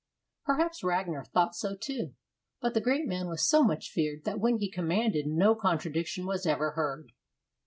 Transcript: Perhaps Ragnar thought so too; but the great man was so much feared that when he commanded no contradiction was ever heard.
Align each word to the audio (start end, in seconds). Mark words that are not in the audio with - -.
Perhaps 0.45 0.83
Ragnar 0.83 1.23
thought 1.25 1.53
so 1.53 1.75
too; 1.75 2.15
but 2.59 2.73
the 2.73 2.81
great 2.81 3.05
man 3.07 3.27
was 3.27 3.47
so 3.47 3.61
much 3.61 3.91
feared 3.91 4.23
that 4.23 4.39
when 4.39 4.57
he 4.57 4.67
commanded 4.67 5.27
no 5.27 5.53
contradiction 5.53 6.25
was 6.25 6.47
ever 6.47 6.71
heard. 6.71 7.11